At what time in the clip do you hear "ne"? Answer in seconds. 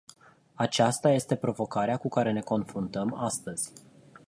2.31-2.41